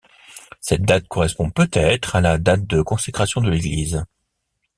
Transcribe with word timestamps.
Cette 0.61 0.81
date 0.81 1.07
correspond 1.07 1.51
peut-être 1.51 2.15
à 2.15 2.21
la 2.21 2.39
date 2.39 2.65
de 2.65 2.81
consécration 2.81 3.39
de 3.39 3.51
l'église. 3.51 4.03